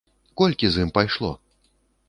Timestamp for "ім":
0.87-0.93